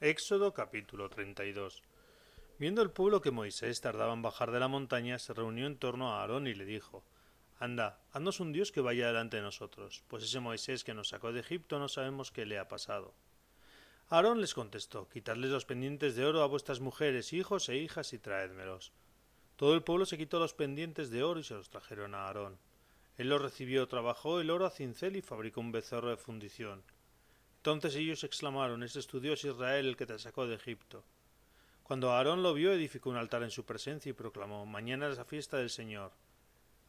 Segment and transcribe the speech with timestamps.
[0.00, 1.82] Éxodo capítulo 32
[2.60, 6.12] Viendo el pueblo que Moisés tardaba en bajar de la montaña, se reunió en torno
[6.12, 7.02] a Aarón y le dijo
[7.58, 11.32] Anda, haznos un Dios que vaya delante de nosotros, pues ese Moisés que nos sacó
[11.32, 13.12] de Egipto no sabemos qué le ha pasado.
[14.08, 18.20] Aarón les contestó Quitadles los pendientes de oro a vuestras mujeres, hijos e hijas y
[18.20, 18.92] traédmelos.
[19.56, 22.60] Todo el pueblo se quitó los pendientes de oro y se los trajeron a Aarón.
[23.16, 26.84] Él los recibió, trabajó el oro a cincel y fabricó un becerro de fundición.
[27.74, 31.04] Entonces ellos exclamaron, Este es tu Israel el que te sacó de Egipto.
[31.82, 35.26] Cuando Aarón lo vio, edificó un altar en su presencia y proclamó, Mañana es la
[35.26, 36.12] fiesta del Señor.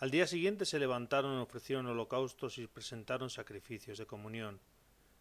[0.00, 4.60] Al día siguiente se levantaron, ofrecieron holocaustos y presentaron sacrificios de comunión.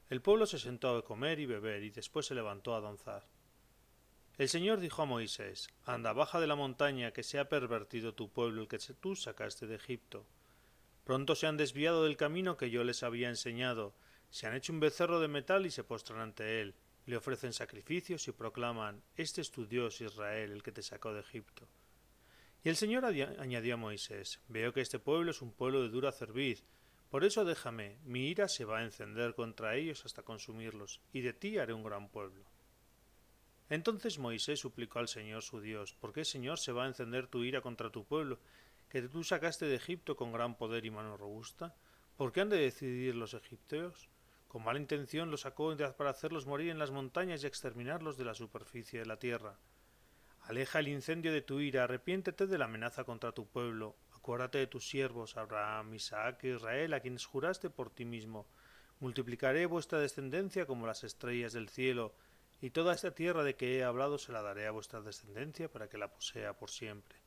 [0.09, 3.25] El pueblo se sentó a comer y beber y después se levantó a danzar.
[4.38, 8.30] El Señor dijo a Moisés, Anda, baja de la montaña, que se ha pervertido tu
[8.30, 10.25] pueblo, el que tú sacaste de Egipto.
[11.05, 13.94] Pronto se han desviado del camino que yo les había enseñado,
[14.35, 16.75] se han hecho un becerro de metal y se postran ante él,
[17.05, 21.21] le ofrecen sacrificios y proclaman Este es tu Dios Israel, el que te sacó de
[21.21, 21.69] Egipto.
[22.61, 26.11] Y el Señor añadió a Moisés Veo que este pueblo es un pueblo de dura
[26.11, 26.66] cerviz,
[27.09, 31.31] por eso déjame, mi ira se va a encender contra ellos hasta consumirlos, y de
[31.31, 32.44] ti haré un gran pueblo.
[33.69, 37.45] Entonces Moisés suplicó al Señor su Dios ¿Por qué, Señor, se va a encender tu
[37.45, 38.41] ira contra tu pueblo,
[38.89, 41.73] que tú sacaste de Egipto con gran poder y mano robusta?
[42.17, 44.09] ¿Por qué han de decidir los egipteos?
[44.56, 48.34] Con mala intención los sacó para hacerlos morir en las montañas y exterminarlos de la
[48.34, 49.59] superficie de la tierra.
[50.44, 54.67] Aleja el incendio de tu ira, arrepiéntete de la amenaza contra tu pueblo, acuérdate de
[54.67, 58.47] tus siervos, Abraham, Isaac e Israel, a quienes juraste por ti mismo.
[59.02, 62.16] Multiplicaré vuestra descendencia como las estrellas del cielo,
[62.62, 65.90] y toda esta tierra de que he hablado se la daré a vuestra descendencia para
[65.90, 67.17] que la posea por siempre.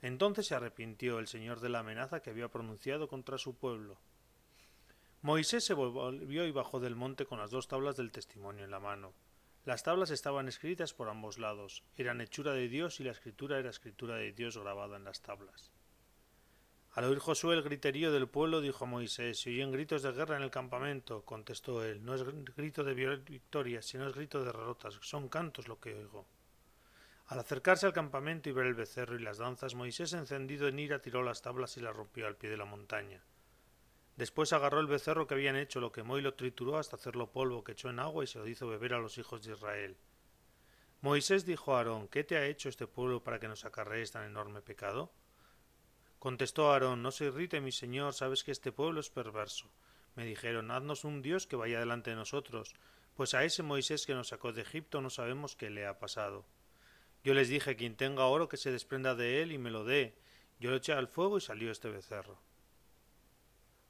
[0.00, 4.00] Entonces se arrepintió el Señor de la amenaza que había pronunciado contra su pueblo.
[5.22, 8.80] Moisés se volvió y bajó del monte con las dos tablas del testimonio en la
[8.80, 9.14] mano.
[9.64, 13.70] Las tablas estaban escritas por ambos lados, eran hechura de Dios y la escritura era
[13.70, 15.70] escritura de Dios grabada en las tablas.
[16.90, 20.36] Al oír Josué el griterío del pueblo, dijo a Moisés, se oyen gritos de guerra
[20.36, 21.24] en el campamento.
[21.24, 22.24] Contestó él, no es
[22.56, 26.26] grito de victoria, sino es grito de derrotas, son cantos lo que oigo.
[27.26, 31.00] Al acercarse al campamento y ver el becerro y las danzas, Moisés, encendido en ira,
[31.00, 33.22] tiró las tablas y las rompió al pie de la montaña.
[34.16, 37.64] Después agarró el becerro que habían hecho, lo quemó y lo trituró hasta hacerlo polvo,
[37.64, 39.96] que echó en agua y se lo hizo beber a los hijos de Israel.
[41.00, 44.24] Moisés dijo a Aarón, ¿qué te ha hecho este pueblo para que nos acarrees tan
[44.24, 45.12] enorme pecado?
[46.18, 49.70] Contestó Aarón, no se irrite, mi señor, sabes que este pueblo es perverso.
[50.14, 52.74] Me dijeron, haznos un Dios que vaya delante de nosotros,
[53.14, 56.44] pues a ese Moisés que nos sacó de Egipto no sabemos qué le ha pasado.
[57.24, 60.14] Yo les dije, quien tenga oro que se desprenda de él y me lo dé.
[60.60, 62.38] Yo lo eché al fuego y salió este becerro.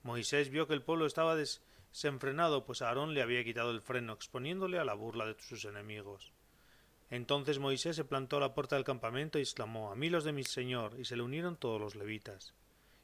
[0.02, 4.78] Moisés vio que el pueblo estaba desenfrenado, pues Aarón le había quitado el freno, exponiéndole
[4.78, 6.32] a la burla de sus enemigos.
[7.10, 10.32] Entonces Moisés se plantó a la puerta del campamento y exclamó A mí los de
[10.32, 12.54] mi señor, y se le unieron todos los levitas.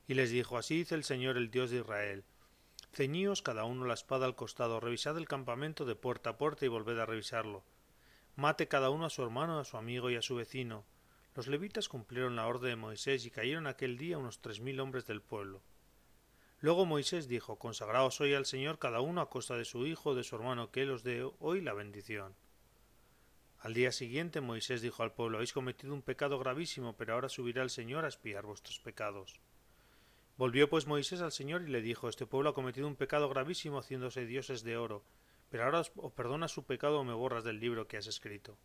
[0.07, 2.25] Y les dijo Así dice el Señor el Dios de Israel
[2.93, 6.69] Ceñíos cada uno la espada al costado, revisad el campamento de puerta a puerta y
[6.69, 7.63] volved a revisarlo.
[8.35, 10.85] Mate cada uno a su hermano, a su amigo y a su vecino.
[11.35, 15.07] Los levitas cumplieron la orden de Moisés y cayeron aquel día unos tres mil hombres
[15.07, 15.63] del pueblo.
[16.61, 20.15] Luego Moisés dijo, Consagraos hoy al Señor cada uno a costa de su hijo o
[20.17, 22.35] de su hermano, que él os dé hoy la bendición.
[23.61, 27.63] Al día siguiente Moisés dijo al pueblo, habéis cometido un pecado gravísimo, pero ahora subirá
[27.63, 29.41] el Señor a espiar vuestros pecados.
[30.37, 33.79] Volvió pues Moisés al Señor y le dijo, Este pueblo ha cometido un pecado gravísimo
[33.79, 35.05] haciéndose dioses de oro,
[35.51, 38.59] pero ahora os perdona su pecado o me borras del libro que has escrito.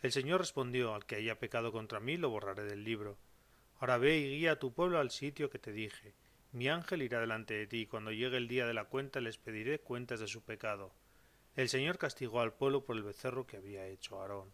[0.00, 3.16] El Señor respondió, Al que haya pecado contra mí lo borraré del libro.
[3.78, 6.14] Ahora ve y guía a tu pueblo al sitio que te dije
[6.52, 9.38] mi ángel irá delante de ti, y cuando llegue el día de la cuenta les
[9.38, 10.94] pediré cuentas de su pecado.
[11.56, 14.52] El Señor castigó al pueblo por el becerro que había hecho Aarón.